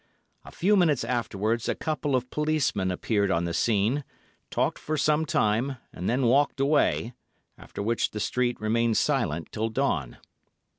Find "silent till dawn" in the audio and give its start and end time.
8.97-10.17